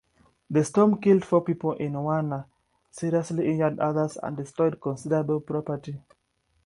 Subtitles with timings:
[0.49, 2.47] The storm killed four people in Warner,
[2.89, 6.01] seriously injured others and destroyed considerable property.